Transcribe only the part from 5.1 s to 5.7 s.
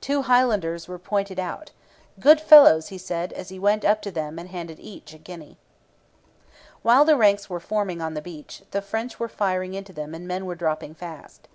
a guinea.